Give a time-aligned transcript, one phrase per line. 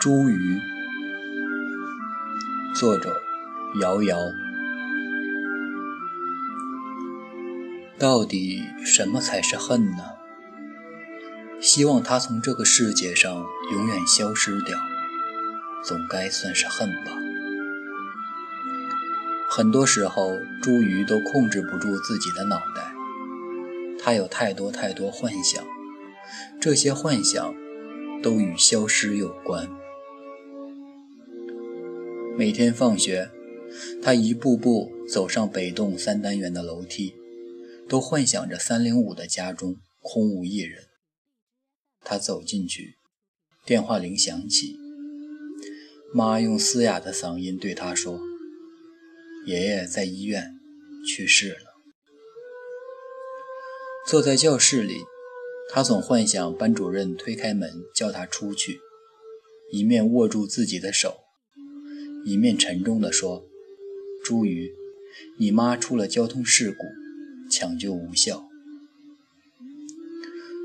[0.00, 0.58] 茱萸，
[2.74, 3.20] 作者
[3.82, 4.18] 瑶瑶。
[7.98, 9.98] 到底什么才是恨呢？
[11.60, 14.78] 希望他从这个世界上永远消失掉，
[15.84, 17.12] 总该算是恨吧。
[19.50, 20.30] 很多时候，
[20.62, 22.94] 茱萸都控制不住自己的脑袋，
[24.02, 25.62] 他有太多太多幻想，
[26.58, 27.54] 这些幻想
[28.22, 29.68] 都与消失有关。
[32.36, 33.30] 每天放学，
[34.02, 37.14] 他一步步走上北栋三单元的楼梯，
[37.88, 40.84] 都幻想着三零五的家中空无一人。
[42.02, 42.94] 他走进去，
[43.66, 44.76] 电话铃响起，
[46.14, 48.18] 妈用嘶哑的嗓音对他说
[49.46, 50.58] ：“爷爷在医院
[51.06, 51.74] 去世了。”
[54.08, 54.96] 坐在教室里，
[55.68, 58.80] 他总幻想班主任推开门叫他出去，
[59.70, 61.19] 一面握住自己的手。
[62.24, 63.46] 一面沉重地说
[64.24, 64.70] ：“茱萸，
[65.38, 66.84] 你妈出了交通事故，
[67.50, 68.46] 抢救无效。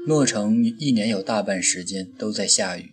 [0.08, 2.92] 诺城一年有大半时间都在下雨，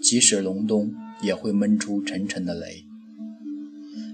[0.00, 2.84] 即使隆冬也会闷出沉沉的雷。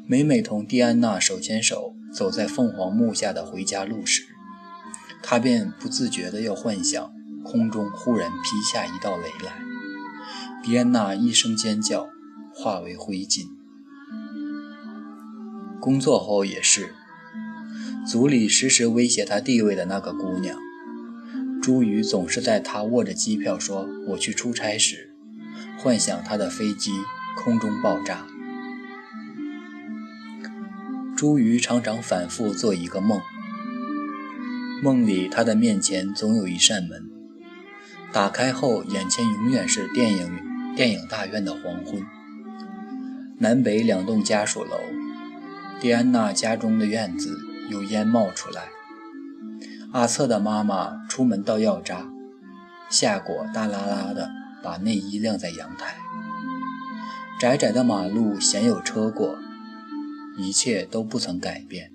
[0.06, 4.22] 每每同蒂安娜手牵手走在凤凰木下的回家路时，
[5.22, 7.12] 他便不自觉地要幻想
[7.44, 9.62] 空中忽然劈下一道雷来，
[10.64, 12.08] 蒂安娜一声尖叫。”
[12.60, 13.46] 化为灰烬。
[15.80, 16.92] 工作后也是，
[18.04, 20.58] 组里时时威胁他地位的那个姑娘，
[21.62, 25.14] 朱宇总是在他握着机票说我去出差时，
[25.78, 26.90] 幻想他的飞机
[27.36, 28.26] 空中爆炸。
[31.16, 33.20] 朱瑜常常反复做一个梦，
[34.82, 37.08] 梦里他的面前总有一扇门，
[38.12, 42.04] 打开后眼前永远是电影电影大院的黄昏。
[43.40, 44.80] 南北两栋家属楼，
[45.80, 47.38] 蒂安娜家中的院子
[47.70, 48.64] 有烟冒出来。
[49.92, 52.10] 阿策的妈妈出门倒药渣，
[52.90, 54.28] 夏果大拉拉的
[54.60, 55.96] 把内衣晾在阳台。
[57.38, 59.38] 窄窄的马路鲜有车过，
[60.36, 61.92] 一切都不曾改变，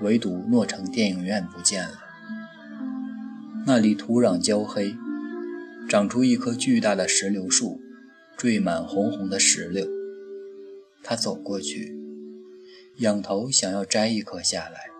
[0.00, 2.00] 唯独诺城电影院不见了。
[3.64, 4.96] 那里土壤焦黑，
[5.88, 7.80] 长出一棵巨大的石榴树，
[8.36, 9.95] 缀满红红的石榴。
[11.08, 11.96] 他走过去，
[12.96, 14.90] 仰头想要摘一颗下来，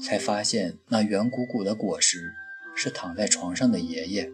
[0.00, 2.34] 才发现那圆鼓鼓的果实
[2.76, 4.30] 是躺在床上的爷爷，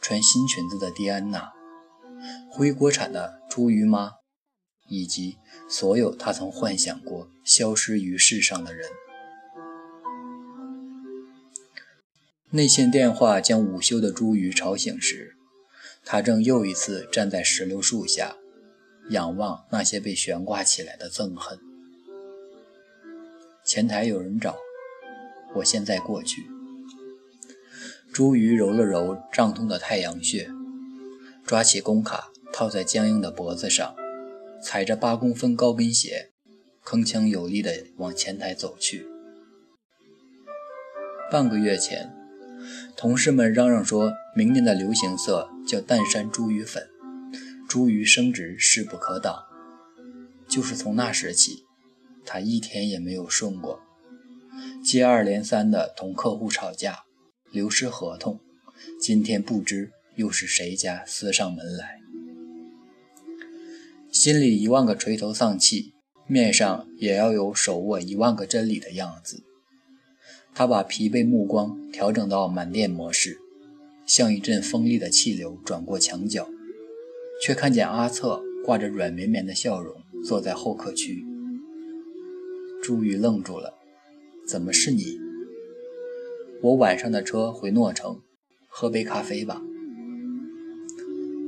[0.00, 1.50] 穿新裙子的蒂安娜，
[2.52, 4.12] 回国产的茱萸妈，
[4.86, 8.88] 以及所有他曾幻想过消失于世上的人。
[12.50, 15.34] 内线电话将午休的茱萸吵醒时，
[16.04, 18.36] 他正又一次站在石榴树下。
[19.10, 21.58] 仰望那些被悬挂起来的憎恨。
[23.64, 24.56] 前台有人找，
[25.56, 26.46] 我现在过去。
[28.12, 30.48] 茱萸揉了揉胀痛的太阳穴，
[31.44, 33.96] 抓起工卡套在僵硬的脖子上，
[34.62, 36.30] 踩着八公分高跟鞋，
[36.84, 39.06] 铿锵有力地往前台走去。
[41.30, 42.14] 半个月前，
[42.96, 46.88] 同事们嚷嚷说，明年的流行色叫淡山茱萸粉。
[47.74, 49.46] 茱萸升职势不可挡，
[50.46, 51.64] 就是从那时起，
[52.24, 53.80] 他一天也没有顺过，
[54.80, 57.00] 接二连三的同客户吵架，
[57.50, 58.38] 流失合同。
[59.00, 61.98] 今天不知又是谁家撕上门来，
[64.12, 65.94] 心里一万个垂头丧气，
[66.28, 69.42] 面上也要有手握一万个真理的样子。
[70.54, 73.40] 他把疲惫目光调整到满电模式，
[74.06, 76.48] 像一阵锋利的气流转过墙角。
[77.44, 79.94] 却看见阿策挂着软绵绵的笑容
[80.24, 81.26] 坐在候客区。
[82.82, 83.74] 朱玉愣住了
[84.48, 85.18] ：“怎么是你？
[86.62, 88.22] 我晚上的车回诺城，
[88.66, 89.60] 喝杯咖啡吧。”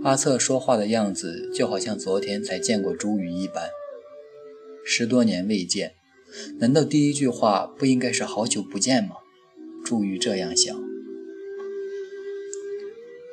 [0.05, 3.71] 阿策说话的样子就好像昨天才见过朱玉一般。
[4.85, 5.95] 十多年未见，
[6.59, 9.17] 难道第一句话不应该是“好久不见”吗？
[9.83, 10.79] 朱玉这样想。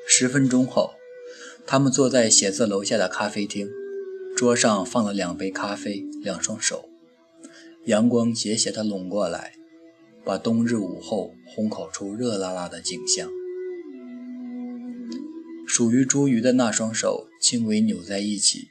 [0.07, 0.91] 十分钟后。
[1.65, 3.69] 他们坐在写字楼下的咖啡厅，
[4.35, 6.89] 桌上放了两杯咖啡，两双手。
[7.85, 9.53] 阳光斜斜地拢过来，
[10.23, 13.29] 把冬日午后烘烤出热辣辣的景象。
[15.65, 18.67] 属于茱萸的那双手轻微扭在一起。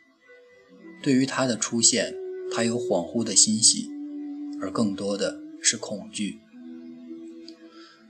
[1.03, 2.15] 对于他的出现，
[2.55, 3.89] 他有恍惚的欣喜，
[4.61, 6.39] 而更多的是恐惧。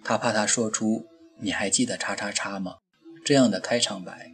[0.04, 1.06] 他怕他说出
[1.40, 2.74] “你还记得叉叉叉吗”
[3.24, 4.30] 这样的开场白。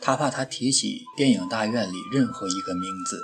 [0.00, 3.22] 他怕他提起电影大院里任何一个名字，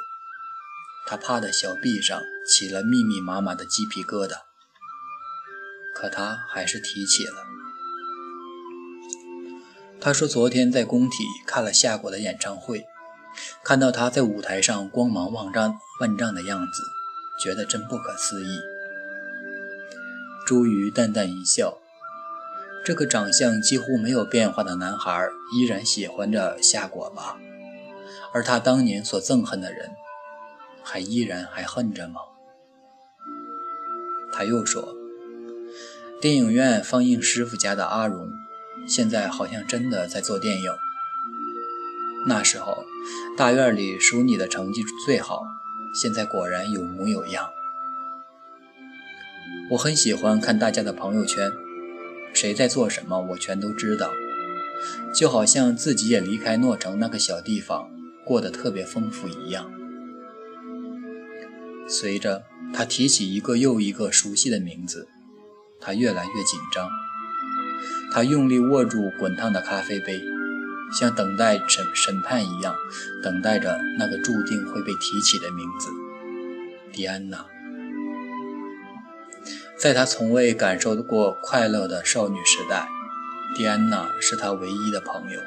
[1.07, 4.35] 他怕的小臂上起了密密麻麻的鸡皮疙瘩。
[5.95, 7.45] 可他还是提起了。
[10.01, 12.85] 他说：“昨天在工体看了夏果的演唱会，
[13.65, 16.83] 看到他在舞台上光芒万丈万丈的样子，
[17.43, 18.61] 觉得真不可思议。”
[20.47, 21.79] 朱瑜淡淡一笑，
[22.85, 25.27] 这个长相几乎没有变化的男孩
[25.57, 27.39] 依然喜欢着夏果吧？
[28.35, 29.93] 而他当年所憎恨的人，
[30.83, 32.21] 还依然还恨着吗？
[34.33, 34.95] 他又说
[36.21, 38.29] ：“电影院放映师傅家的阿荣。”
[38.87, 40.71] 现在好像真的在做电影。
[42.27, 42.85] 那时候，
[43.35, 45.43] 大院里数你的成绩最好，
[46.03, 47.49] 现在果然有模有样。
[49.71, 51.51] 我很喜欢看大家的朋友圈，
[52.35, 54.11] 谁在做什么，我全都知道，
[55.15, 57.89] 就好像自己也离开诺城那个小地方，
[58.27, 59.71] 过得特别丰富一样。
[61.89, 62.43] 随着
[62.73, 65.07] 他提起一个又一个熟悉的名字，
[65.81, 66.91] 他越来越紧张。
[68.13, 70.21] 他用力握住滚烫的咖啡杯，
[70.99, 72.75] 像等待审审判一样，
[73.23, 75.89] 等待着那个注定会被提起的名字——
[76.93, 77.54] 迪安娜。
[79.77, 82.89] 在他从未感受过快乐的少女时代，
[83.57, 85.41] 迪安娜是他唯一的朋友。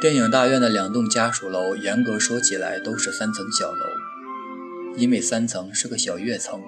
[0.00, 3.86] 电影大院的两栋家属楼，严格说起来都是三层小楼，
[4.96, 6.60] 因为三层是个小跃层，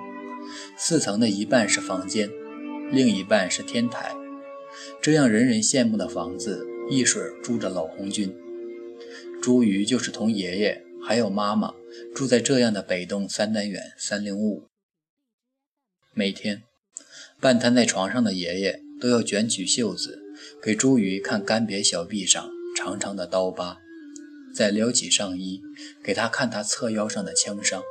[0.76, 2.30] 四层的一半是房间。
[2.90, 4.14] 另一半是天台，
[5.00, 8.32] 这样人人羡慕的房子，一水住着老红军。
[9.42, 11.74] 朱瑜就是同爷爷还有妈妈
[12.14, 14.64] 住在这样的北栋三单元三零五。
[16.18, 16.62] 每天，
[17.42, 20.18] 半瘫在床上的爷爷都要卷起袖子，
[20.62, 23.76] 给朱瑜看干瘪小臂上长长的刀疤，
[24.54, 25.60] 再撩起上衣，
[26.02, 27.82] 给他看他侧腰上的枪伤。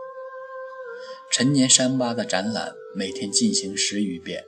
[1.32, 4.44] 陈年伤疤的展览，每天进行十余遍。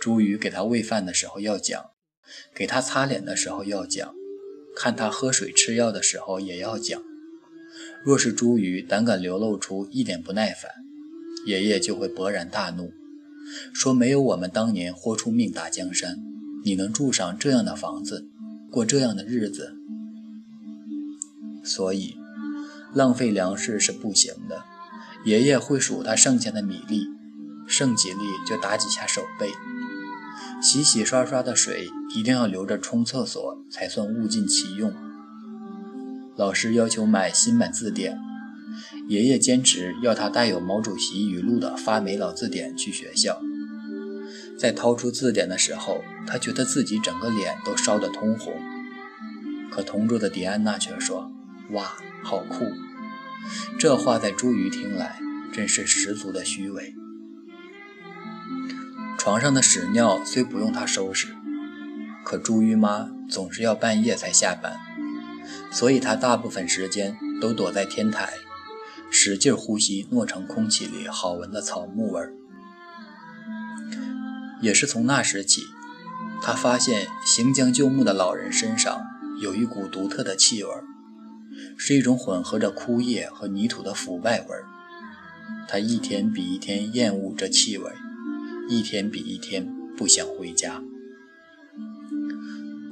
[0.00, 1.90] 朱瑜给他喂饭的时候要讲，
[2.54, 4.14] 给他擦脸的时候要讲，
[4.74, 7.02] 看他喝水吃药的时候也要讲。
[8.02, 10.72] 若是朱瑜胆敢流露出一点不耐烦，
[11.46, 12.92] 爷爷就会勃然大怒，
[13.72, 16.18] 说：“没有我们当年豁出命打江山，
[16.64, 18.28] 你能住上这样的房子，
[18.70, 19.74] 过这样的日子？
[21.64, 22.16] 所以，
[22.94, 24.64] 浪费粮食是不行的。
[25.24, 27.06] 爷爷会数他剩下的米粒，
[27.66, 28.18] 剩几粒
[28.48, 29.50] 就打几下手背。”
[30.62, 34.94] 洗洗刷刷的水一定要留着冲厕所，才算物尽其用。
[36.36, 38.16] 老师要求买新版字典，
[39.08, 43.40] 爷爷坚持要他带有毛主席语录的发霉老字典去学校。
[44.58, 48.54] 在掏出字典的时候，他觉得自己整个脸都烧得通红。
[49.70, 51.32] 可同桌的迪安娜却说
[51.72, 52.70] ：“哇，好酷！”
[53.78, 55.18] 这话在朱瑜听来，
[55.52, 56.94] 真是十足的虚伪。
[59.18, 61.28] 床上的屎尿虽不用他收拾，
[62.24, 64.76] 可朱姨妈总是要半夜才下班，
[65.72, 68.34] 所以她大部分时间都躲在天台，
[69.12, 72.32] 使劲呼吸诺城空气里好闻的草木味儿。
[74.60, 75.62] 也是从那时起，
[76.42, 79.02] 他发现行将就木的老人身上
[79.40, 80.70] 有一股独特的气味，
[81.76, 84.64] 是一种混合着枯叶和泥土的腐败味儿。
[85.68, 87.92] 他一天比一天厌恶这气味。
[88.68, 90.80] 一天比一天不想回家，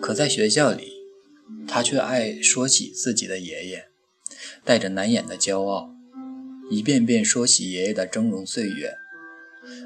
[0.00, 0.92] 可在学校里，
[1.66, 3.86] 他却爱说起自己的爷爷，
[4.64, 5.94] 带着难掩的骄傲，
[6.70, 8.94] 一遍遍说起爷爷的峥嵘岁月。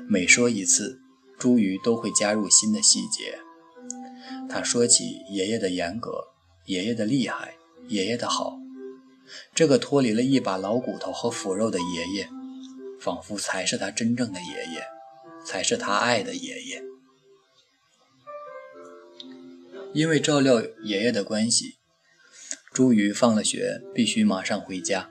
[0.06, 1.00] 每说一次，
[1.38, 3.38] 朱瑜都会加入新的细节。
[4.48, 6.28] 他说起爷爷的严格，
[6.66, 7.54] 爷爷的厉害，
[7.88, 8.58] 爷爷的好。
[9.54, 12.28] 这个脱离了一把老骨头和腐肉的爷爷，
[13.00, 14.84] 仿佛才是他真正的爷爷。
[15.46, 16.82] 才是他爱的爷爷。
[19.92, 21.74] 因为照料爷爷的关系，
[22.72, 25.10] 朱瑜放了学必须马上回家，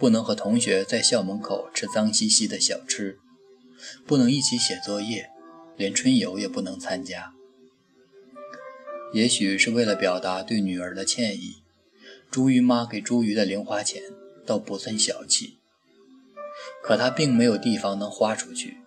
[0.00, 3.18] 不能和同学在校门口吃脏兮兮的小吃，
[4.06, 5.28] 不能一起写作业，
[5.76, 7.34] 连春游也不能参加。
[9.12, 11.56] 也许是为了表达对女儿的歉意，
[12.30, 14.02] 朱瑜妈给朱瑜的零花钱
[14.46, 15.58] 倒不算小气，
[16.82, 18.78] 可她并没有地方能花出去。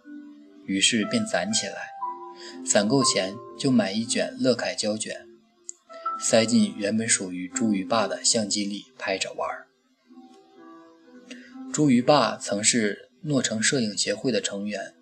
[0.65, 1.91] 于是便攒起来，
[2.65, 5.27] 攒够钱就买一卷乐凯胶卷，
[6.19, 9.47] 塞进原本属于朱鱼爸的相机里拍着玩。
[11.73, 14.93] 朱鱼爸曾是诺城摄影协会的成员，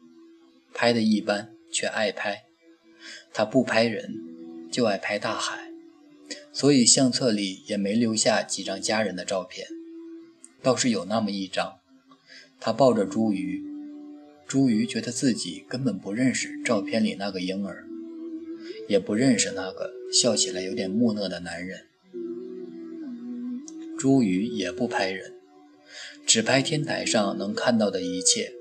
[0.74, 2.46] 拍的一般却爱拍。
[3.34, 4.16] 他不拍人，
[4.72, 5.70] 就爱拍大海，
[6.54, 9.68] 所以相册里也没留下几张家人的照片，
[10.64, 11.80] 倒是有那么一张，
[12.58, 13.62] 他抱着茱萸，
[14.48, 17.84] 茱萸觉得自己根本不认识照片里那个婴儿，
[18.88, 21.82] 也不认识那个笑起来有点木讷的男人。
[24.00, 25.34] 茱萸也不拍人，
[26.26, 28.54] 只拍天台上能看到的一切。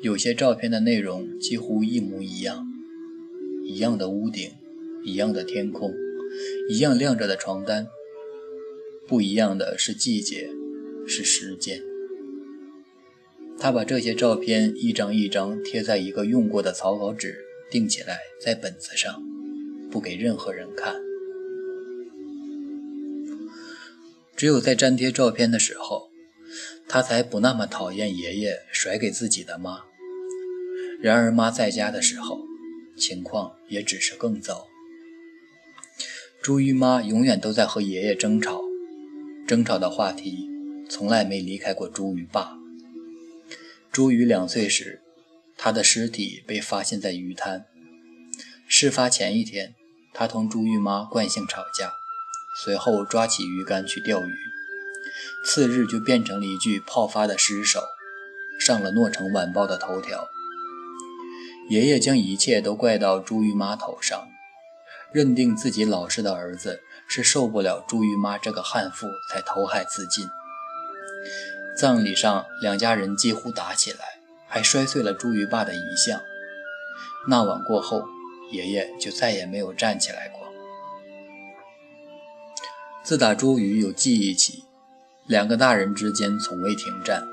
[0.00, 2.66] 有些照片的内容几乎一模一样，
[3.64, 4.50] 一样的屋顶，
[5.02, 5.94] 一样的天空，
[6.68, 7.86] 一样晾着的床单。
[9.06, 10.50] 不一样的是季节，
[11.06, 11.82] 是时间。
[13.58, 17.36] 他把这些照片一张一张贴在一个用过的草稿纸
[17.70, 19.22] 钉起来，在本子上，
[19.90, 20.96] 不给任何人看。
[24.36, 26.10] 只有在粘贴照片的时候，
[26.94, 29.80] 他才不那么讨厌爷爷甩给自己的妈。
[31.00, 32.38] 然而，妈在家的时候，
[32.96, 34.68] 情况也只是更糟。
[36.40, 38.62] 朱玉妈永远都在和爷爷争吵，
[39.44, 40.48] 争吵的话题
[40.88, 42.56] 从来没离开过朱玉爸。
[43.90, 45.00] 朱玉两岁时，
[45.56, 47.66] 他的尸体被发现在鱼滩。
[48.68, 49.74] 事发前一天，
[50.12, 51.90] 他同朱玉妈惯性吵架，
[52.62, 54.32] 随后抓起鱼竿去钓鱼，
[55.44, 57.82] 次日就变成了一具泡发的尸首，
[58.58, 60.28] 上了《诺城晚报》的头条。
[61.68, 64.28] 爷爷将一切都怪到朱玉妈头上，
[65.12, 70.28] 认定自己老实的儿子是受不了朱玉妈这个悍妇，才投海自尽。
[71.76, 73.98] 葬礼上，两家人几乎打起来，
[74.46, 76.20] 还摔碎了朱玉爸的遗像。
[77.26, 78.04] 那晚过后，
[78.52, 80.40] 爷爷就再也没有站起来过。
[83.02, 84.64] 自打朱玉有记忆起，
[85.26, 87.26] 两个大人之间从未停战，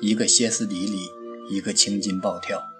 [0.00, 1.10] 一个歇斯底里，
[1.50, 2.70] 一个青筋暴跳。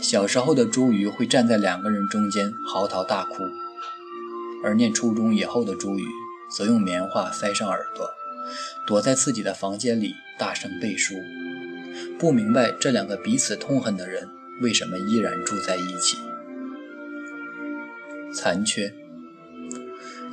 [0.00, 3.42] 小时候的朱瑜会站在两个人中间嚎啕大哭，
[4.62, 6.04] 而念初中以后的朱瑜
[6.56, 8.08] 则用棉花塞上耳朵，
[8.86, 11.16] 躲在自己的房间里大声背书。
[12.16, 14.28] 不明白这两个彼此痛恨的人
[14.62, 16.16] 为什么依然住在一起。
[18.32, 18.94] 残缺。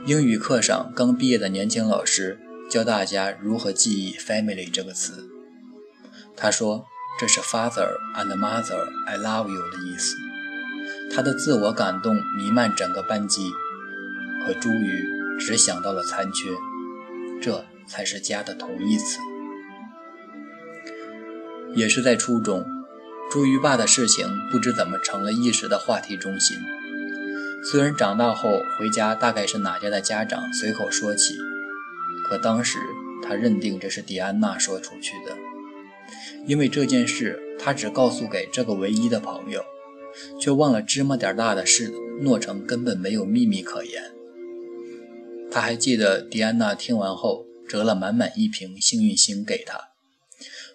[0.05, 5.29] 英语课上，刚毕业的年轻老师教大家如何记忆 “family” 这个词。
[6.35, 6.85] 他说。
[7.19, 10.15] 这是 Father and Mother, I love you 的意思。
[11.11, 13.49] 他的自我感动弥漫整个班级，
[14.45, 15.03] 可朱宇
[15.39, 16.51] 只想到了残缺，
[17.41, 19.17] 这才是家的同义词。
[21.73, 22.63] 也是在初中，
[23.31, 26.55] 朱宇爸的事情不知怎么成了一时的话题中心。
[27.63, 31.35] 虽然长大后回家大概是哪家的家长随口说起，
[32.27, 32.79] 可当时
[33.23, 35.37] 他认定这是迪安娜说出去的。
[36.45, 39.63] 因为这件事，他只告诉给这个唯一的朋友，
[40.39, 41.93] 却忘了芝麻点大的事。
[42.19, 44.11] 诺城根本没有秘密可言。
[45.51, 49.89] 他还记得迪安娜听完后折了满满一瓶幸运星给他。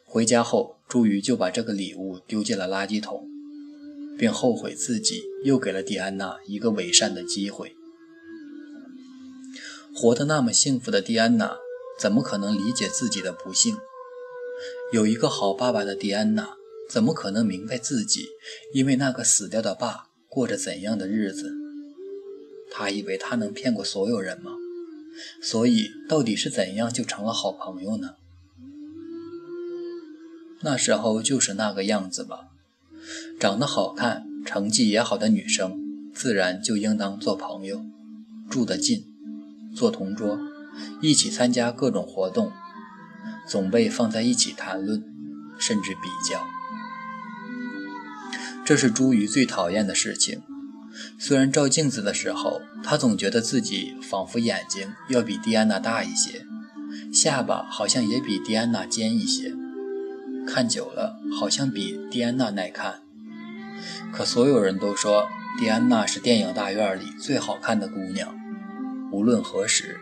[0.05, 3.27] 回家后，朱瑜就把这个礼物丢进了垃圾桶，
[4.17, 7.75] 并后悔自己又给了迪安娜一个伪善的机会。
[9.95, 11.59] 活得那么幸福的蒂安娜，
[11.99, 13.77] 怎么可能理解自己的不幸？
[14.93, 16.57] 有一个好爸爸的蒂安娜，
[16.89, 18.27] 怎么可能明白自己
[18.73, 21.53] 因为那个死掉的爸过着怎样的日子？
[22.71, 24.53] 他以为他能骗过所有人吗？
[25.43, 28.15] 所以到底是怎样就成了好朋友呢？
[30.63, 32.49] 那时候就是那个样子吧。
[33.39, 37.85] 长得好看、成绩也好的女生，自然就应当做朋友，
[38.49, 39.12] 住得近，
[39.75, 40.39] 做同桌，
[41.01, 42.53] 一起参加各种活动。
[43.47, 45.03] 总被放在一起谈论，
[45.59, 46.47] 甚至比较，
[48.65, 50.43] 这是朱瑜最讨厌的事情。
[51.19, 56.47] 虽然照镜子的时候，他总觉得自己仿佛眼睛要比蒂安娜大一些，
[57.13, 59.53] 下巴好像也比蒂安娜尖一些，
[60.47, 63.01] 看久了好像比蒂安娜耐看。
[64.13, 68.42] 可所有人都说蒂安娜是电影大院里最好看的姑娘。
[69.13, 70.01] 无论何时，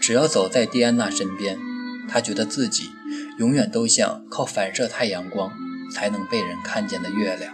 [0.00, 1.58] 只要走在蒂安娜身边。
[2.10, 2.90] 他觉得自己
[3.36, 5.52] 永远都像靠反射太阳光
[5.92, 7.52] 才能被人看见的月亮。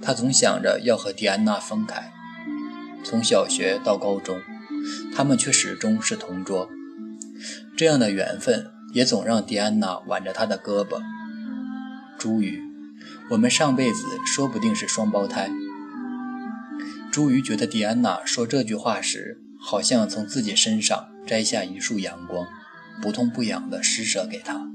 [0.00, 2.10] 他总想着要和蒂安娜分开，
[3.04, 4.40] 从小学到高中，
[5.14, 6.70] 他们却始终是同桌。
[7.76, 11.02] 这样的缘分也总让蒂安娜挽着他的胳膊。
[12.18, 12.62] 朱宇，
[13.28, 15.50] 我们上辈子说不定是双胞胎。
[17.18, 21.08] 朱宇觉得迪安娜说这句话时，好像从自己身上。
[21.26, 22.46] 摘下一束阳光，
[23.02, 24.70] 不痛不痒地施舍给他。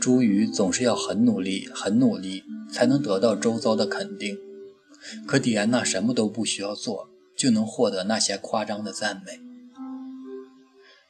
[0.00, 2.42] 朱宇总是要很努力、很努力，
[2.72, 4.38] 才能得到周遭的肯定。
[5.26, 9.40] 可迪安娜什么都不需要做，就能获得那些夸张的赞美。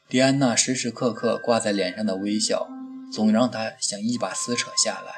[0.08, 2.66] 迪安娜时时刻刻挂在脸上的微笑，
[3.12, 5.12] 总让他想一把撕扯下来，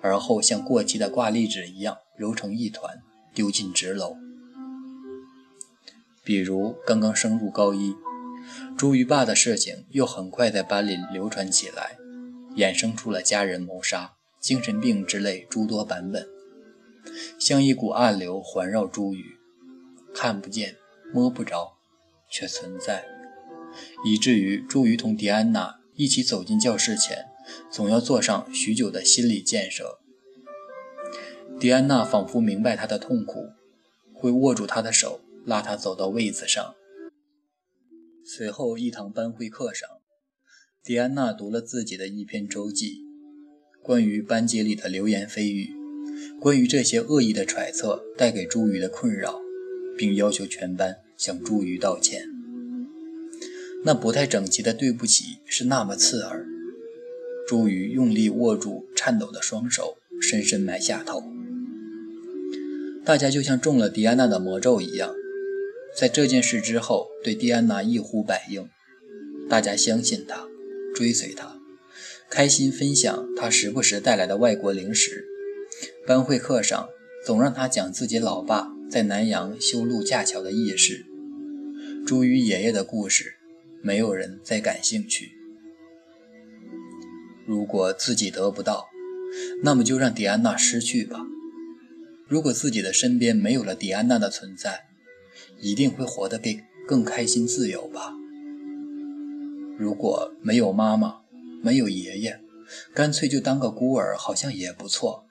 [0.00, 3.02] 而后像过期的挂历纸一样揉成一团，
[3.38, 4.16] 丢进纸篓。
[6.24, 7.94] 比如刚刚升入高一，
[8.76, 11.96] 朱鱼爸的事情又很快在班里流传起来，
[12.56, 16.26] 衍生出了家人谋杀、精神病之类诸多版本，
[17.38, 19.36] 像一股暗流环绕朱鱼。
[20.12, 20.74] 看不见，
[21.14, 21.74] 摸不着，
[22.28, 23.04] 却存在，
[24.04, 27.26] 以至于朱瑜同迪安娜一起走进教室前，
[27.70, 30.00] 总要做上许久的心理建设。
[31.60, 33.50] 迪安娜仿佛明白他的痛苦，
[34.12, 36.74] 会握住他的手，拉他走到位子上。
[38.24, 39.88] 随后一堂班会课上，
[40.84, 42.98] 迪安娜读了自己的一篇周记，
[43.82, 45.70] 关于班级里的流言蜚语，
[46.40, 49.40] 关于这些恶意的揣测带给朱瑜的困扰。
[49.98, 52.22] 并要求全班向朱瑜道歉。
[53.84, 56.46] 那不太整齐的“对不起”是那么刺耳。
[57.48, 61.20] 朱瑜用力握住颤抖的双手，深深埋下头。
[63.08, 65.14] 大家就像中了迪安娜的魔咒一样，
[65.96, 68.68] 在这件事之后对迪安娜一呼百应。
[69.48, 70.46] 大家相信她，
[70.94, 71.56] 追随她，
[72.28, 75.24] 开心分享她时不时带来的外国零食。
[76.06, 76.90] 班会课上
[77.24, 78.68] 总让她讲自己老爸。
[78.90, 81.06] 在南阳修路架桥的轶事，
[82.06, 83.36] 朱于爷爷的故事，
[83.82, 85.32] 没有人再感兴趣。
[87.46, 88.88] 如果自己得不到，
[89.62, 91.20] 那么就让迪安娜失去吧。
[92.28, 94.86] 如果自己的身边没有了迪安娜的存在，
[95.58, 98.12] 一定会活得更更开心自由吧。
[99.78, 101.20] 如果没有妈妈，
[101.62, 102.40] 没有爷爷，
[102.94, 105.24] 干脆就当个孤儿，好像也不错。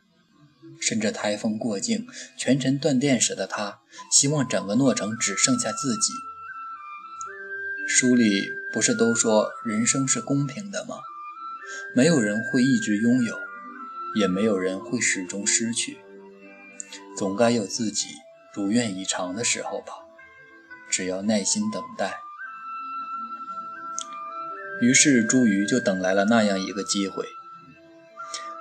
[0.79, 3.79] 甚至台风过境，全程断电时的他，
[4.11, 6.13] 希望整个诺城只剩下自己。
[7.87, 10.95] 书里不是都说人生是公平的吗？
[11.95, 13.37] 没有人会一直拥有，
[14.15, 15.97] 也没有人会始终失去，
[17.17, 18.07] 总该有自己
[18.53, 19.93] 如愿以偿的时候吧。
[20.89, 22.19] 只要耐心等待。
[24.81, 27.25] 于是朱瑜就等来了那样一个机会。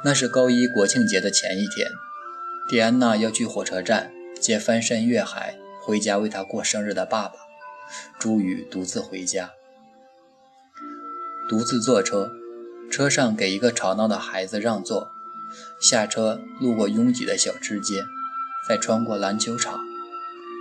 [0.02, 1.90] 那是高一国庆节的前一天。
[2.68, 7.34] 迪安娜要去火车站接翻山越海回家为她过生日的爸爸，
[8.18, 9.52] 朱宇独自回家，
[11.48, 12.32] 独自坐车，
[12.90, 15.12] 车上给一个吵闹的孩子让座，
[15.80, 18.02] 下车路过拥挤的小吃街，
[18.68, 19.80] 再穿过篮球场，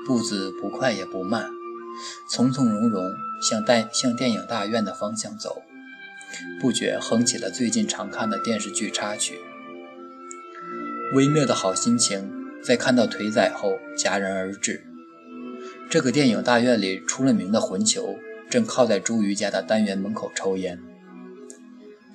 [0.05, 1.49] 步子不快也不慢，
[2.29, 5.63] 从从容容向带向电影大院的方向走，
[6.61, 9.39] 不觉哼起了最近常看的电视剧插曲。
[11.13, 12.31] 微妙的好心情
[12.63, 14.83] 在看到腿仔后戛然而止。
[15.89, 18.17] 这个电影大院里出了名的混球
[18.49, 20.81] 正靠在朱瑜家的单元门口抽烟。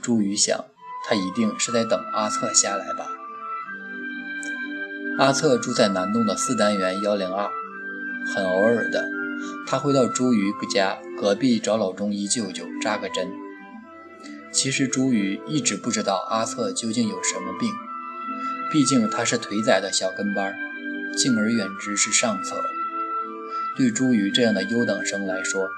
[0.02, 0.64] 朱瑜想，
[1.08, 3.08] 他一定是在等阿策下来吧。
[5.20, 7.46] 阿策住在南栋的四单元幺零二，
[8.34, 9.06] 很偶尔的，
[9.66, 13.30] 他会到朱瑜家隔壁找老中医舅舅扎个针。
[14.50, 17.68] 其实朱瑜一直不知道阿策究竟有什么病。
[18.72, 20.54] 毕竟他是腿仔的小跟班，
[21.14, 22.56] 敬而远之是上策。
[23.76, 25.68] 对朱瑜这样的优等生来说，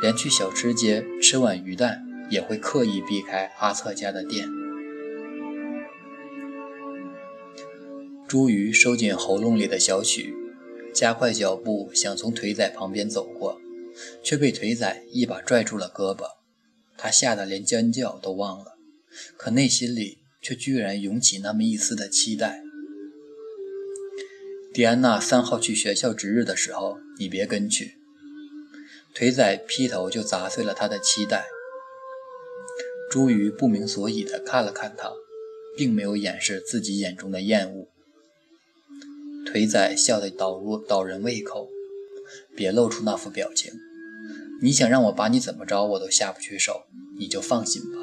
[0.00, 4.48] 连去小吃街吃碗鱼蛋也会刻意避开阿策家的店。
[8.28, 10.34] 朱瑜收紧喉咙里的小曲，
[10.92, 13.60] 加快脚步想从腿仔旁边走过，
[14.22, 16.26] 却被腿仔一把拽住了胳膊。
[16.98, 18.76] 他吓得连尖叫都忘了，
[19.36, 20.18] 可内心里……
[20.42, 22.62] 却居然涌起那么一丝的期待。
[24.72, 27.96] 迪安娜三号去学校值日的时候，你别跟去。
[29.12, 31.46] 腿仔劈头就砸碎了他的期待。
[33.10, 35.10] 朱瑜不明所以的看了看他，
[35.76, 37.88] 并没有掩饰自己眼中的厌恶。
[39.56, 41.70] 腿仔笑得倒入倒人胃口，
[42.54, 43.72] 别露出那副表情。
[44.60, 46.82] 你想让我把你怎么着，我都下不去手，
[47.18, 47.96] 你就放心吧。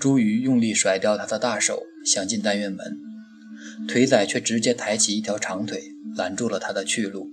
[0.00, 2.98] 朱瑜用力甩掉他的大手，想进单元门，
[3.86, 5.84] 腿仔却直接抬起一条长腿
[6.16, 7.30] 拦住了他的去路。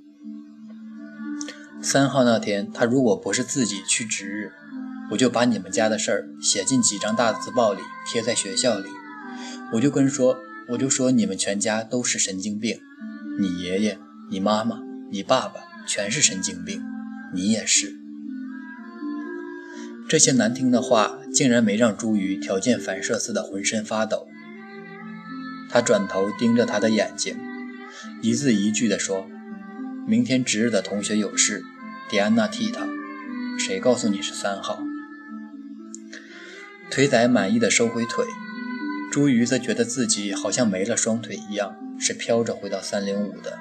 [1.81, 4.51] 三号那天，他如果不是自己去值日，
[5.09, 8.89] 我就把你们家的事儿写进几张大字报里，贴在学校里。
[9.73, 10.37] 我就跟说，
[10.69, 12.79] 我就说你们全家都是神经病，
[13.39, 13.97] 你爷爷、
[14.29, 14.79] 你妈妈、
[15.11, 16.81] 你爸爸全是神经病，
[17.33, 17.97] 你也是。
[20.07, 24.27] 这些难听的话竟然没让朱瑜条件反射似的浑身发抖。
[25.69, 27.37] 他转头盯着他的眼睛，
[28.21, 29.25] 一字一句地说
[30.05, 31.63] ：“明天值日的同学有事，
[32.09, 32.87] 迪安娜替他。
[33.57, 34.83] 谁告诉你是三号？
[36.89, 38.25] 腿仔满意的收回腿，
[39.11, 43.59] 朱鱼则觉得自己好像没了双腿一样，是飘着回到三零五的。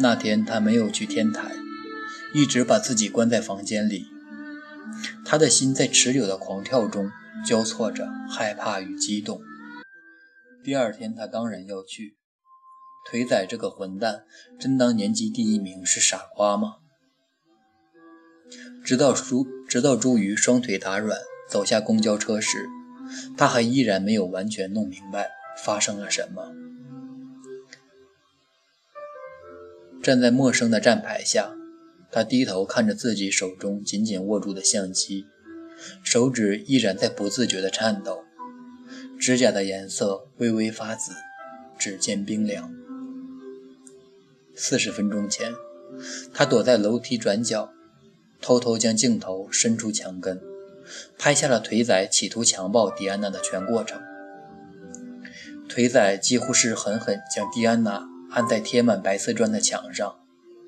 [0.00, 1.52] 那天他没有去天台，
[2.32, 4.06] 一直把自己关在房间里。
[5.26, 7.10] 他的心在持久的狂跳中
[7.46, 9.42] 交错着害怕与激动。
[10.64, 12.16] 第二天他当然要去。
[13.08, 14.24] 腿仔这个混蛋，
[14.58, 16.76] 真当年级第一名是傻瓜吗？
[18.82, 22.66] 直到朱直到朱鱼双腿打软，走下公交车时，
[23.36, 25.30] 他还依然没有完全弄明白
[25.64, 26.52] 发生了什么。
[30.02, 31.54] 站在陌生的站牌下，
[32.12, 35.26] 他低头看着自己手中紧紧握住的相机，
[36.04, 38.22] 手指依然在不自觉地颤抖，
[39.18, 41.12] 指甲的颜色微微发紫，
[41.76, 42.72] 指尖冰凉。
[44.54, 45.52] 四十分钟前，
[46.32, 47.72] 他躲在楼梯转角，
[48.40, 50.40] 偷偷将镜头伸出墙根，
[51.18, 54.00] 拍下了腿仔企图强暴迪安娜的全过程。
[55.68, 60.16] 腿仔几乎是狠狠将迪安娜按在贴满白色砖的墙上，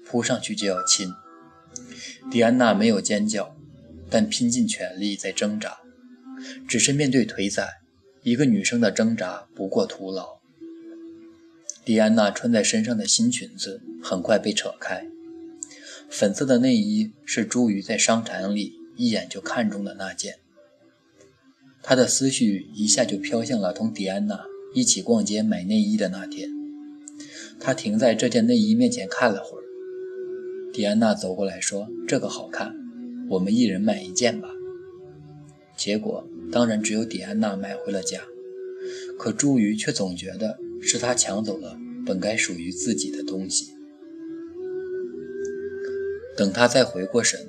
[0.04, 1.09] 扑上去就要亲。
[2.31, 3.57] 迪安娜没有尖叫，
[4.11, 5.78] 但拼尽全力在挣扎。
[6.68, 7.66] 只是面对腿仔，
[8.22, 10.38] 一个女生的挣扎不过徒劳。
[11.85, 15.07] 迪安娜穿在身上的新裙子很快被扯开，
[16.11, 20.34] 粉色的内衣是茱萸在商场里一眼就看中的那件。
[21.82, 26.50] 他的思绪一下就飘向了同迪安娜一起逛街买内衣的那天。
[27.58, 29.62] 他停在这件内衣面前看了会儿，
[30.72, 32.74] 迪安娜走过来说：“这个好看，
[33.30, 34.50] 我们一人买一件吧。”
[35.78, 38.20] 结果当然只有迪安娜买回了家，
[39.18, 40.58] 可朱鱼却总觉得。
[40.80, 43.72] 是他抢走了本该属于自己的东西。
[46.37, 47.48] 等他再回过神，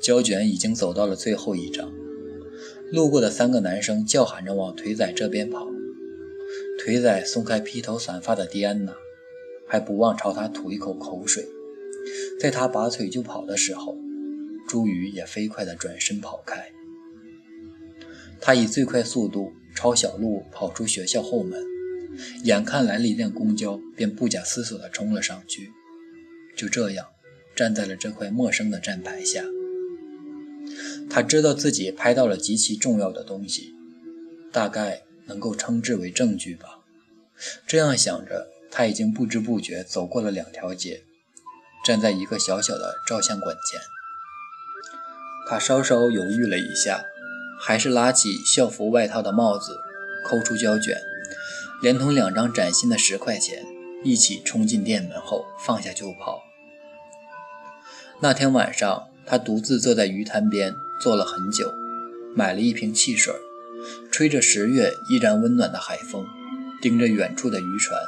[0.00, 1.92] 胶卷已经走到了最后一张。
[2.90, 5.68] 路过的三个男生叫喊着往腿仔这边跑。
[6.78, 8.94] 腿仔松开披头散发的蒂安娜，
[9.66, 11.46] 还不忘朝他吐一口口水。
[12.40, 13.98] 在他拔腿就跑的时候，
[14.66, 16.72] 朱宇也飞快地转身跑开。
[18.40, 21.62] 他以最快速度抄小路跑出学校后门。
[22.44, 25.70] 眼看来了一辆公交，便不假思索地冲了上去。
[26.56, 27.06] 就这样，
[27.54, 29.44] 站在了这块陌生的站牌下。
[31.10, 33.74] 他知道自己拍到了极其重要的东西，
[34.52, 36.80] 大概能够称之为证据吧。
[37.66, 41.02] 这样想着，他已经不知不觉走过了两条街，
[41.84, 43.80] 站在一个小小的照相馆前。
[45.48, 47.04] 他稍稍犹豫了一下，
[47.58, 49.76] 还是拉起校服外套的帽子，
[50.24, 50.96] 抠出胶卷。
[51.80, 53.64] 连同两张崭新的十块钱
[54.02, 56.42] 一起冲进店门后，放下就跑。
[58.20, 61.72] 那天晚上，他独自坐在鱼摊边坐了很久，
[62.34, 63.32] 买了一瓶汽水，
[64.10, 66.26] 吹着十月依然温暖的海风，
[66.82, 68.00] 盯着远处的渔船，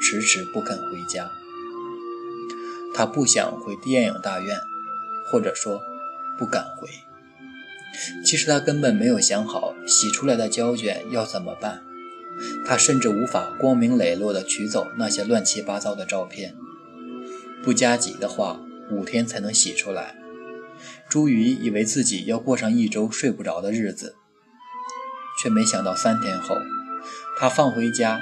[0.00, 1.30] 迟迟不肯回家。
[2.94, 4.56] 他不想回电影大院，
[5.30, 5.80] 或者说
[6.38, 6.88] 不敢回。
[8.24, 11.82] 其实他根本没有想好洗出来的胶卷要怎么办。
[12.66, 16.56] 他甚至无法光明磊落地取走那些乱七八糟的照片，
[17.62, 20.16] 不加急的话，五天才能洗出来。
[21.14, 24.16] 朱鱼以为自己要过上一周睡不着的日子，
[25.40, 26.56] 却没想到三天后，
[27.38, 28.20] 他放回家，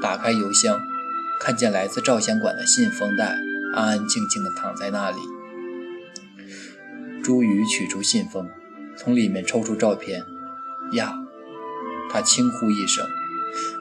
[0.00, 0.80] 打开邮箱，
[1.40, 3.36] 看见来自照相馆的信封袋，
[3.74, 5.16] 安安静静地躺在那里。
[7.20, 8.48] 朱鱼取出信封，
[8.96, 10.22] 从里面抽出照片，
[10.92, 11.14] 呀。
[12.12, 13.08] 他轻呼一声，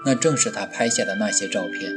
[0.07, 1.93] 那正是他拍下的那些照片。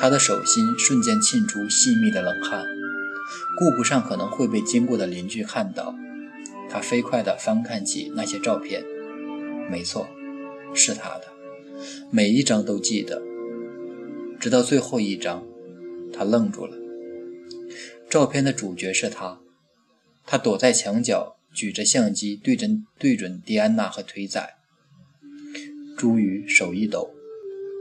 [0.00, 2.64] 他的手心瞬间沁出细密的冷汗，
[3.58, 5.94] 顾不上可能会被经过的邻居看到，
[6.70, 8.82] 他飞快地翻看起那些照片。
[9.70, 10.08] 没错，
[10.74, 11.26] 是他的，
[12.10, 13.22] 每一张都记得。
[14.40, 15.44] 直到最后一张，
[16.12, 16.76] 他愣住了。
[18.10, 19.40] 照片的主角是他，
[20.26, 24.54] 他躲在墙角，举着相机对准对准蒂安娜和腿仔。
[25.96, 27.14] 朱宇手一抖，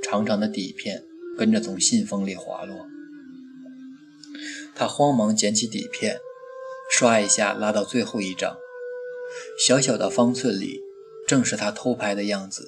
[0.04, 1.04] 长长的底片
[1.38, 2.88] 跟着从信封里滑落。
[4.82, 6.20] 他慌忙捡起底片，
[6.90, 8.58] 刷一下拉到最后一张。
[9.64, 10.82] 小小的方寸里，
[11.28, 12.68] 正是他偷拍的样子。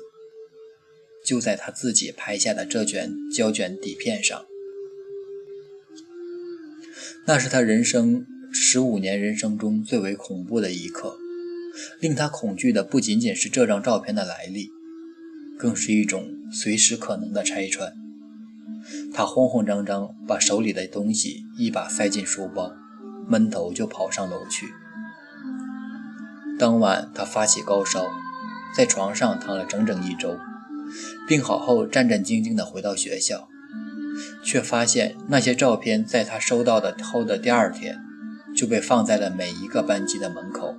[1.25, 4.45] 就在他自己拍下的这卷胶卷底片上，
[7.25, 11.17] 那是他人生十五年人生中最为恐怖的一刻。
[11.99, 14.69] 令他恐惧的不仅仅是这张照片的来历。
[15.57, 18.02] 更是一种随时可能的拆穿。
[19.13, 22.71] 他慌慌张张把手里的东西一把塞进书包，
[23.27, 24.67] 闷头就跑上楼去。
[26.59, 28.07] 当晚他发起高烧，
[28.75, 30.37] 在床上躺了整整一周。
[31.27, 33.47] 病好后，战战兢兢地回到学校，
[34.43, 37.99] 却发现那些照片在他收到的后的第二天
[38.55, 40.75] 就被放在了每一个班级的门口，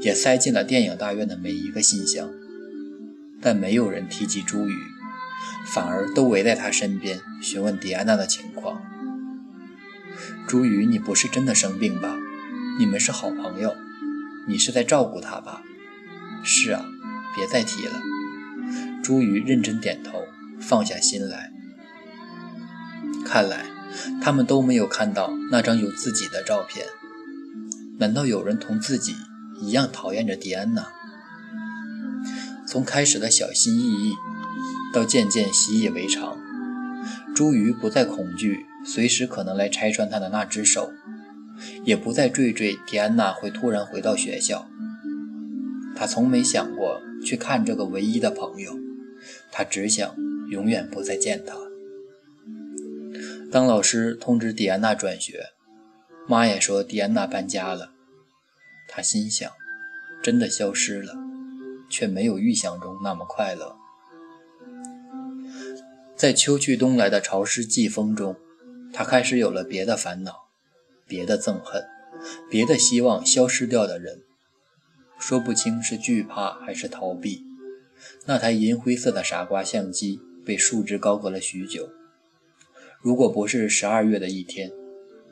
[0.00, 2.30] 也塞进了电影大院的每一个信箱。
[3.42, 4.74] 但没有人提及朱宇，
[5.66, 8.82] 反而都围在他身边询问迪安娜的情况。
[10.46, 12.16] 朱宇，你不是真的生病吧？
[12.78, 13.74] 你们是好朋友，
[14.46, 15.62] 你是在照顾他吧？
[16.42, 16.84] 是啊，
[17.34, 18.00] 别再提了。
[19.02, 20.26] 朱宇认真点头，
[20.60, 21.52] 放下心来。
[23.24, 23.64] 看来
[24.20, 26.86] 他们都没有看到那张有自己的照片。
[27.98, 29.14] 难道有人同自己
[29.60, 30.88] 一样讨厌着迪安娜？
[32.66, 34.14] 从开始的小心翼翼，
[34.94, 36.38] 到渐渐习以为常，
[37.34, 40.92] 朱瑜不再恐惧随时可能来拆穿他的那只手，
[41.82, 44.68] 也不再惴惴迪安娜会突然回到学校。
[45.96, 48.78] 他从没想过去看这个唯一的朋友。
[49.50, 50.14] 他只想
[50.50, 51.56] 永远不再见他。
[53.50, 55.46] 当老师通知迪安娜转学，
[56.28, 57.90] 妈也说迪安娜搬家了。
[58.88, 59.50] 他心想，
[60.22, 61.16] 真的消失了，
[61.88, 63.76] 却没有预想中那么快乐。
[66.16, 68.36] 在秋去冬来的潮湿季风中，
[68.92, 70.48] 他开始有了别的烦恼，
[71.06, 71.84] 别的憎恨，
[72.48, 74.22] 别的希望消失掉的人，
[75.18, 77.42] 说不清是惧怕还是逃避。
[78.26, 81.90] 那台银灰色的傻瓜相机被束之高阁了许久。
[83.00, 84.70] 如果不是十二月的一天，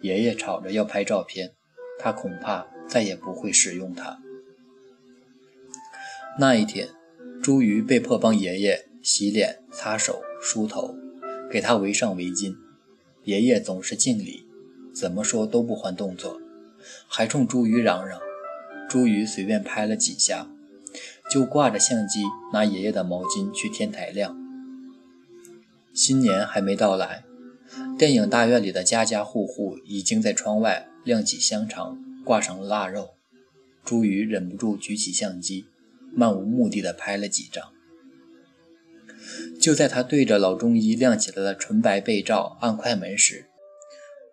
[0.00, 1.52] 爷爷吵着要拍照片，
[1.98, 4.18] 他恐怕再也不会使用它。
[6.38, 6.88] 那一天，
[7.42, 10.96] 朱瑜被迫帮爷爷洗脸、擦手、梳头，
[11.48, 12.56] 给他围上围巾。
[13.24, 14.44] 爷爷总是敬礼，
[14.92, 16.40] 怎么说都不换动作，
[17.06, 18.18] 还冲朱瑜嚷嚷。
[18.90, 20.48] 朱瑜随便拍了几下。
[21.30, 24.36] 就挂着相机，拿爷爷的毛巾去天台晾。
[25.94, 27.24] 新年还没到来，
[27.96, 33.14] 电影大院里的家家户户已经在窗外晾起香肠，挂上了腊肉。
[33.82, 35.64] 朱宇忍不住举起相机，
[36.12, 37.71] 漫无目的的拍了几张。
[39.60, 43.46] 就在他对着老中医亮起来的纯白被罩按快门时，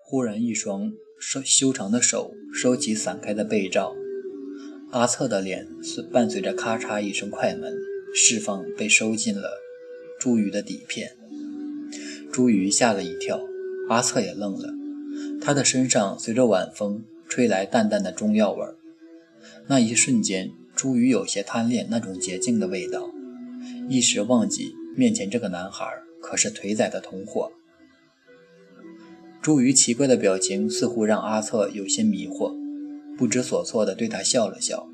[0.03, 3.95] 忽然一双修修长的手收起散开的被罩。
[4.91, 7.73] 阿策的脸是伴随着咔嚓一声快门，
[8.15, 9.59] 释放被收进了
[10.19, 11.15] 朱宇的底片。
[12.31, 13.39] 朱宇吓了一跳，
[13.89, 14.73] 阿策也愣了。
[15.39, 18.75] 他的身上随着晚风吹来淡淡的中药味儿。
[19.67, 23.11] 那一瞬间，朱宇有些贪恋那种洁净的味道，
[23.87, 25.85] 一时忘记面前这个男孩
[26.21, 27.53] 可是腿仔的同伙。
[29.41, 32.53] 朱宇奇怪的表情似乎让阿策有些迷惑。
[33.17, 34.89] 不知所措地对他笑了笑，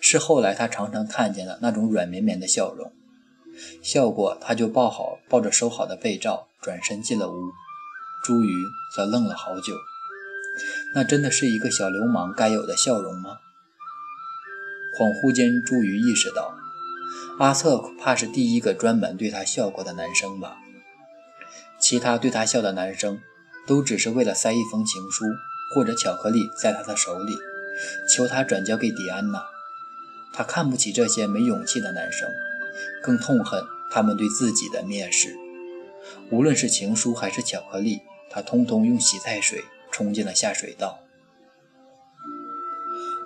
[0.00, 2.90] 是后来他常常看见的那种软绵绵的笑容。
[3.80, 7.36] 笑过，他就抱好抱着收好的被罩，转身进了屋。
[8.24, 8.52] 朱瑜
[8.96, 9.76] 则愣了好久，
[10.92, 13.38] 那真的是一个小流氓该有的笑容吗？
[14.98, 16.52] 恍惚间，朱瑜意识到，
[17.38, 20.58] 阿策怕是第一个专门对他笑过的男生吧？
[21.78, 23.20] 其他对他笑的男生，
[23.66, 25.24] 都只是为了塞一封情书。
[25.72, 27.32] 或者巧克力在他的手里，
[28.08, 29.40] 求他转交给迪安娜。
[30.32, 32.28] 他看不起这些没勇气的男生，
[33.00, 35.36] 更痛恨他们对自己的蔑视。
[36.28, 40.98] 无论是情书还是巧克力，他通通用洗菜水冲进了下水道。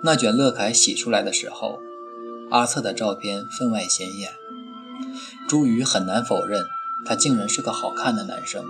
[0.03, 1.79] 那卷乐凯洗出来的时候，
[2.51, 4.31] 阿策的照片分外显眼。
[5.47, 6.65] 朱宇很难否认，
[7.05, 8.63] 他竟然是个好看的男生。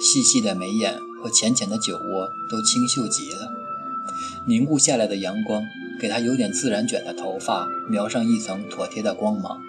[0.00, 3.52] 细细的眉眼和浅浅的酒窝都清秀极了，
[4.46, 5.62] 凝固下来的阳光
[6.00, 9.60] 给他有点自然卷的头发描上一层妥帖的光芒。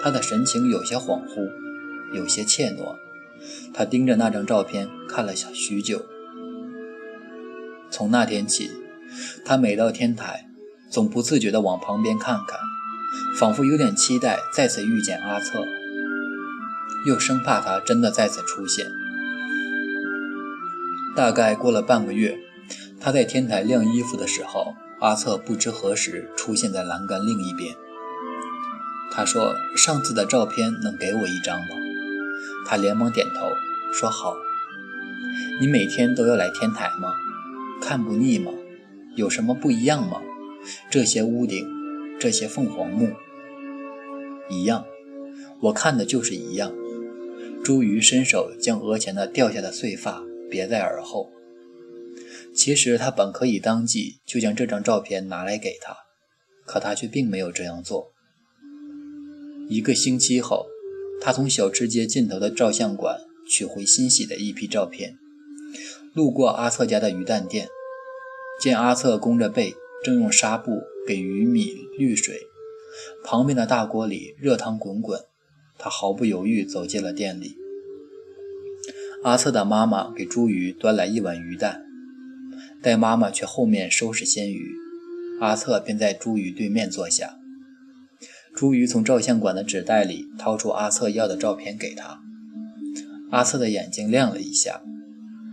[0.00, 1.50] 他的神情有些恍惚，
[2.12, 2.96] 有些怯懦。
[3.74, 6.06] 他盯着那张照片看了许久。
[7.90, 8.70] 从那天起，
[9.44, 10.48] 他每到天台，
[10.92, 12.58] 总不自觉地往旁边看看，
[13.38, 15.64] 仿佛有点期待再次遇见阿策，
[17.06, 18.86] 又生怕他真的再次出现。
[21.16, 22.38] 大概过了半个月，
[23.00, 27.74] 他在天台晾衣服的时候，阿策不知何时出现在栏杆另一边。
[29.10, 31.68] 他说：“上次的照片能给我一张吗？”
[32.68, 33.46] 他连忙点头，
[33.94, 34.34] 说：“好。”
[35.58, 37.14] 你每天都要来天台吗？
[37.80, 38.52] 看不腻吗？
[39.16, 40.18] 有什么不一样吗？
[40.90, 41.66] 这些屋顶，
[42.20, 43.10] 这些凤凰木，
[44.48, 44.84] 一样。
[45.60, 46.72] 我看的就是一样。
[47.64, 51.30] 朱瑜伸手将额前的掉下的碎发别在耳后。
[52.54, 55.96] 其实他本可以当即就将这张照片拿来给他，
[56.66, 58.12] 可他却并没有这样做。
[59.68, 60.66] 一个星期后，
[61.20, 65.16] 他从小吃街尽头的照相馆取回欣喜的一批照片，
[66.12, 67.68] 路过阿策家的鱼蛋店，
[68.60, 72.40] 见阿策弓着背，正用纱布给鱼米滤水，
[73.24, 75.20] 旁边的大锅里热汤滚滚，
[75.78, 77.56] 他毫不犹豫走进了店里。
[79.22, 81.82] 阿策的妈妈给朱鱼端来一碗鱼蛋。
[82.82, 84.74] 待妈妈去后面收拾鲜鱼，
[85.40, 87.38] 阿策便在朱鱼对面坐下。
[88.54, 92.20] 朱鱼从照相馆的纸袋里掏出阿策要的照片给他。
[93.30, 94.82] 阿策的眼睛亮了一下：“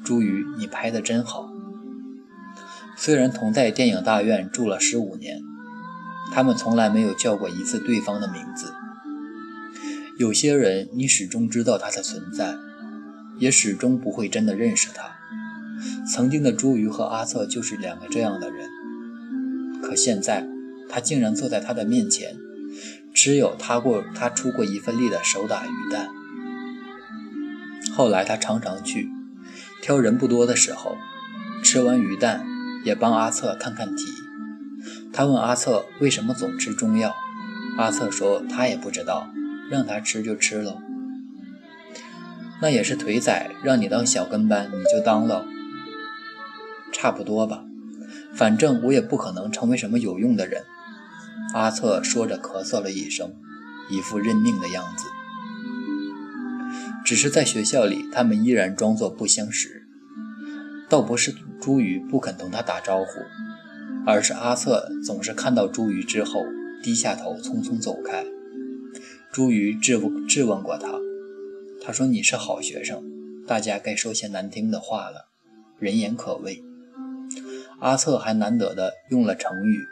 [0.03, 1.48] 朱鱼，你拍的真好。”
[3.01, 5.41] 虽然同在电影大院住了十五年，
[6.33, 8.73] 他们从来没有叫过一次对方的名字。
[10.17, 12.57] 有些人，你始终知道他的存在，
[13.37, 15.15] 也始终不会真的认识他。
[16.05, 18.67] 曾经的朱瑜和阿策就是两个这样的人，
[19.81, 20.45] 可现在
[20.89, 22.35] 他竟然坐在他的面前，
[23.13, 26.09] 只有他过他出过一份力的手打鱼蛋。
[27.93, 29.07] 后来他常常去，
[29.81, 30.97] 挑人不多的时候，
[31.63, 32.45] 吃完鱼蛋
[32.83, 34.05] 也帮阿策看看题。
[35.11, 37.15] 他问阿策为什么总吃中药，
[37.77, 39.29] 阿策说他也不知道，
[39.69, 40.77] 让他吃就吃了。
[42.61, 45.45] 那也是腿仔让你当小跟班，你就当了。
[46.91, 47.63] 差不多吧，
[48.33, 50.63] 反正我也不可能成为什么有用的人。
[51.53, 53.33] 阿策说着，咳嗽了一声，
[53.89, 55.05] 一副认命的样子。
[57.05, 59.87] 只是在学校里，他们依然装作不相识。
[60.89, 63.11] 倒不是朱宇不肯同他打招呼，
[64.05, 66.43] 而是阿策总是看到朱宇之后
[66.81, 68.25] 低下头，匆匆走开。
[69.31, 70.99] 朱宇质问质问过他，
[71.81, 73.03] 他说：“你是好学生，
[73.45, 75.27] 大家该说些难听的话了，
[75.79, 76.63] 人言可畏。”
[77.79, 79.85] 阿策还难得的用了成语。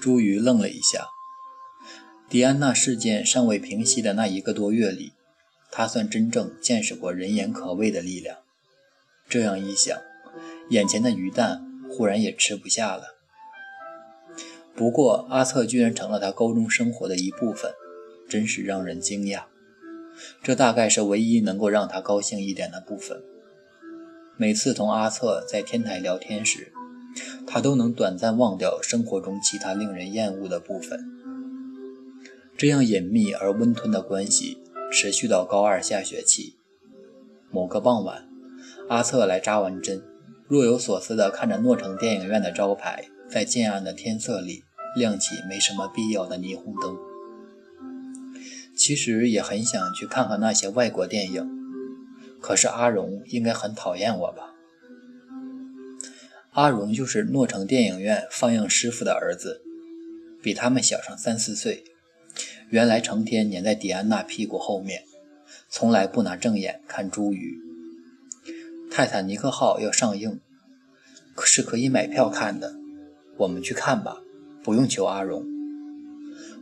[0.00, 1.08] 朱瑜愣了一下。
[2.28, 5.12] 迪安娜事件尚未平息的那一个多月里，
[5.70, 8.38] 他算真正见识过人言可畏的力量。
[9.28, 9.98] 这样一想，
[10.70, 13.16] 眼前的鱼蛋忽然也吃不下了。
[14.74, 17.72] 不过，阿策居然成了他高中生活的一部分，
[18.28, 19.44] 真是让人惊讶。
[20.42, 23.22] 这大概是唯一能够让他高兴一点的部分。
[24.36, 26.72] 每次同阿策在天台聊天时，
[27.46, 31.04] 他都能短暂忘掉生活中其他令人厌恶的部分。
[32.56, 34.58] 这样隐秘而温吞的关系
[34.90, 36.56] 持续到高二下学期。
[37.50, 38.28] 某个傍晚，
[38.88, 40.00] 阿策来扎完针，
[40.46, 44.62] 若有所思地看着诺城电影院的招牌在渐暗的天色里
[44.94, 46.96] 亮起没什么必要的霓虹灯。
[48.76, 51.50] 其实也很想去看看那些外国电影。
[52.40, 54.54] 可是阿荣应该很讨厌我吧？
[56.52, 59.62] 阿荣就是诺城电影院放映师傅的儿子，
[60.40, 61.82] 比他们小上三四岁。
[62.70, 65.02] 原来成天黏在迪安娜屁股后面，
[65.68, 67.65] 从来不拿正眼看茱萸。
[68.96, 70.40] 泰坦尼克号要上映，
[71.34, 72.76] 可是可以买票看的，
[73.36, 74.22] 我们去看吧，
[74.64, 75.44] 不用求阿荣。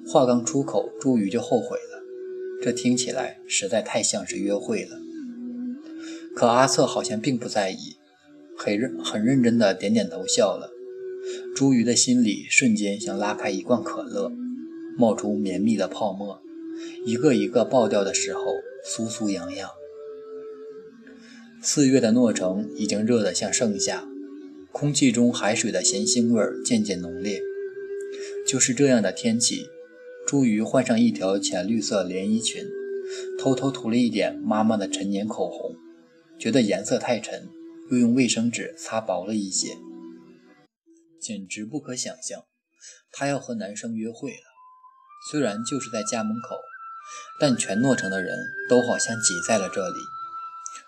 [0.04, 2.02] 话刚出口，茱萸就后悔了，
[2.60, 4.98] 这听起来实在太像是约会了。
[6.34, 7.94] 可阿策好像并不在意，
[8.58, 10.72] 很认很认真的点点头笑了。
[11.54, 14.32] 朱瑜的心里瞬间像拉开一罐可乐，
[14.98, 16.42] 冒出绵密的泡沫，
[17.06, 18.42] 一个一个爆掉的时候，
[18.84, 19.70] 酥酥痒痒。
[21.66, 24.06] 四月的诺城已经热得像盛夏，
[24.70, 27.40] 空气中海水的咸腥味渐渐浓烈。
[28.46, 29.70] 就是这样的天气，
[30.26, 32.66] 朱瑜换上一条浅绿色连衣裙，
[33.38, 35.74] 偷偷涂了一点妈妈的陈年口红。
[36.38, 37.48] 觉得颜色太沉，
[37.90, 39.78] 又用卫生纸擦薄了一些，
[41.18, 42.42] 简直不可想象。
[43.10, 44.44] 她要和男生约会了，
[45.30, 46.56] 虽然就是在家门口，
[47.40, 48.36] 但全诺城的人
[48.68, 49.94] 都好像挤在了这里。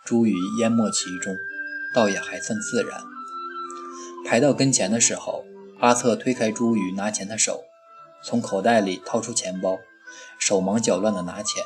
[0.05, 1.37] 朱宇淹没其中，
[1.95, 3.03] 倒也还算自然。
[4.27, 5.45] 排到跟前的时候，
[5.81, 7.65] 阿策推开朱宇拿钱的手，
[8.23, 9.79] 从口袋里掏出钱包，
[10.39, 11.63] 手忙脚乱地拿钱。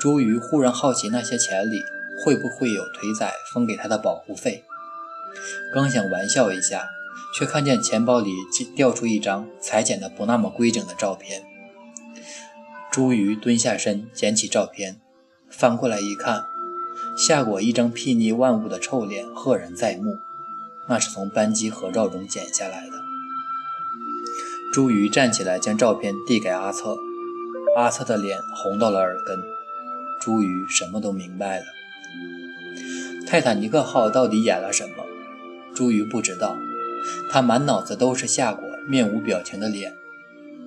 [0.00, 1.82] 朱宇忽然好奇那些钱里。
[2.24, 4.62] 会不会有腿仔分给他的保护费？
[5.74, 6.86] 刚想玩笑一下，
[7.36, 8.30] 却看见钱包里
[8.76, 11.42] 掉出一张裁剪的不那么规整的照片。
[12.92, 15.00] 朱瑜蹲下身捡起照片，
[15.50, 16.44] 翻过来一看，
[17.14, 20.18] 夏果一张睥睨万物的臭脸赫然在目，
[20.88, 22.96] 那是从班级合照中剪下来的。
[24.72, 26.96] 朱瑜站起来将照片递给阿策，
[27.76, 29.38] 阿策的脸红到了耳根。
[30.20, 31.64] 朱瑜什么都明白了。
[33.26, 35.04] 泰坦尼克号到底演了什么？
[35.74, 36.56] 朱瑜不知道，
[37.30, 39.94] 他满脑子都是夏果面无表情的脸。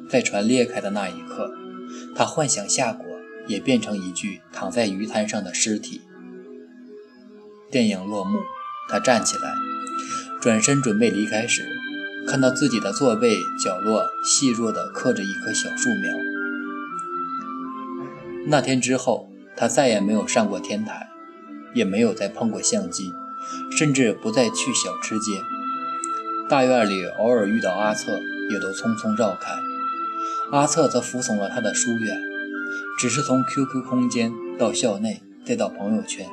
[0.07, 1.51] 在船裂开的那一刻，
[2.15, 3.05] 他幻想夏果
[3.47, 6.01] 也变成一具躺在鱼滩上的尸体。
[7.75, 8.39] 电影落幕，
[8.87, 9.53] 他站起来，
[10.39, 11.67] 转身准备离开时，
[12.25, 16.15] 看到自己的座位角落细弱地刻着一棵小树苗。
[18.47, 21.09] 那天之后，他再也没有上过天台。
[21.73, 23.11] 也没有再碰过相机，
[23.77, 25.41] 甚至不再去小吃街。
[26.47, 28.13] 大院里偶尔遇到阿策，
[28.53, 29.51] 也都匆匆绕开。
[30.53, 32.17] 阿策则服从了他的疏远，
[32.97, 36.25] 只是从 QQ 空间到校内，再到朋友圈。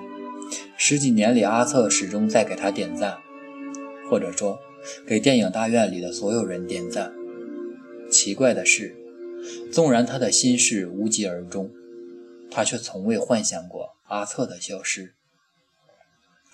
[0.76, 3.18] 十几年里，阿策始终在给他点赞，
[4.10, 4.58] 或者说
[5.06, 7.12] 给电影大院里的所有人点赞。
[8.10, 8.94] 奇怪的是，
[9.72, 11.70] 纵然他的心事无疾而终，
[12.50, 15.14] 他却从未幻想过阿策的消失。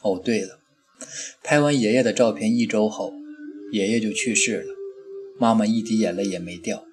[0.03, 0.61] 哦，对了，
[1.43, 3.13] 拍完爷爷的照片一周后，
[3.73, 4.75] 爷爷就去世了，
[5.39, 6.85] 妈妈一滴眼泪也没掉，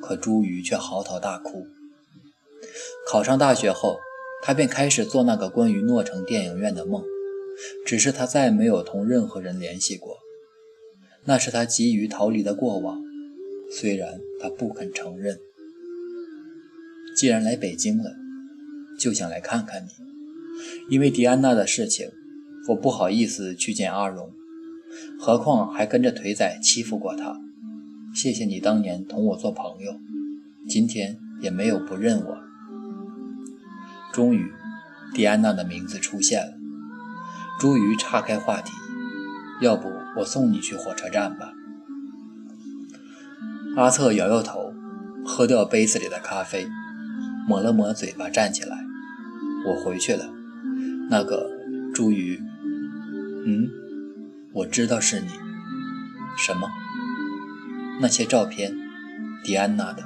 [0.00, 1.66] 可朱瑜却嚎啕大哭。
[3.10, 3.98] 考上大学后，
[4.42, 7.02] 他便开始做那个关于诺城电影院的梦，
[7.84, 10.16] 只是他再没有同任何人联系过，
[11.24, 13.02] 那是他急于逃离的过往，
[13.70, 15.38] 虽然他不肯承认。
[17.16, 18.14] 既然来北京了，
[18.98, 19.90] 就想来看看你，
[20.88, 22.10] 因为迪安娜的事情。
[22.68, 24.30] 我不好意思去见阿荣，
[25.18, 27.40] 何况还跟着腿仔欺负过他。
[28.14, 29.98] 谢谢你当年同我做朋友，
[30.68, 32.47] 今天也没有不认我。
[34.12, 34.52] 终于，
[35.14, 36.52] 迪安娜的名字出现了。
[37.60, 38.72] 朱瑜岔开话题，
[39.60, 41.52] 要不我送你去火车站吧？
[43.76, 44.72] 阿策摇摇头，
[45.24, 46.68] 喝掉杯子里的咖啡，
[47.46, 48.76] 抹了抹嘴巴，站起来。
[49.66, 50.28] 我回去了。
[51.10, 51.50] 那个
[51.94, 52.40] 朱瑜。
[53.44, 53.68] 嗯，
[54.52, 55.28] 我知道是你。
[56.36, 56.68] 什么？
[58.00, 58.76] 那些照片，
[59.42, 60.04] 迪安娜的。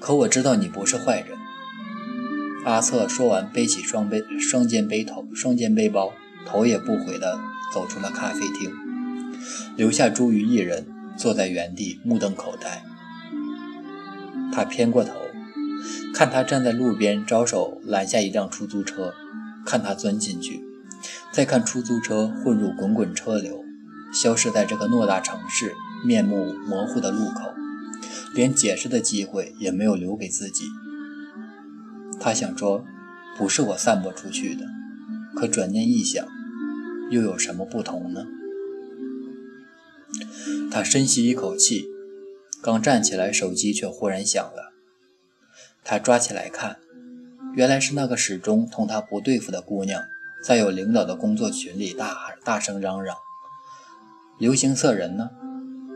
[0.00, 1.36] 可我知道你不是坏人。
[2.64, 6.12] 阿策说完，背起双背双肩背头双肩背包，
[6.46, 7.40] 头也不回地
[7.72, 8.70] 走出了咖啡厅，
[9.76, 10.86] 留下朱瑜一人
[11.16, 12.82] 坐在原地目瞪口呆。
[14.52, 15.12] 他偏过头，
[16.12, 19.14] 看他站在路边招手拦下一辆出租车，
[19.64, 20.60] 看他钻进去。
[21.32, 23.64] 再看出租车混入滚滚车流，
[24.12, 25.72] 消失在这个偌大城市
[26.04, 27.54] 面目模糊的路口，
[28.34, 30.64] 连解释的机会也没有留给自己。
[32.20, 32.84] 他想说，
[33.38, 34.66] 不是我散播出去的，
[35.34, 36.28] 可转念一想，
[37.10, 38.26] 又有什么不同呢？
[40.70, 41.86] 他深吸一口气，
[42.62, 44.74] 刚站起来，手机却忽然响了。
[45.82, 46.76] 他抓起来看，
[47.54, 50.04] 原来是那个始终同他不对付的姑娘。
[50.44, 53.14] 在有领导的工作群里大喊大声嚷嚷
[54.40, 55.30] ：“流行色人呢？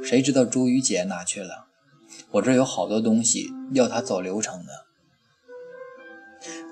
[0.03, 1.67] 谁知道朱雨姐哪去了？
[2.33, 4.69] 我这有好多东西要她走流程呢。”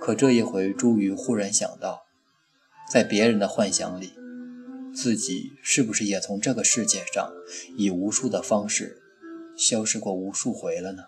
[0.01, 2.03] 可这一回，朱雨忽然想到，
[2.91, 4.12] 在别人的幻想里，
[4.95, 7.33] 自己是不是也从这个世界上
[7.77, 9.01] 以无数的方式
[9.57, 11.05] 消失过无数回了呢？